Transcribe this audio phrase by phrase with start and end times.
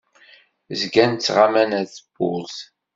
[0.81, 2.57] Zgan ttɣaman ar tewwurt.